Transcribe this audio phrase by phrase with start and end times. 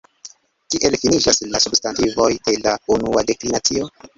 [0.75, 3.93] Kiel finiĝas la substantivoj de la unua deklinacio?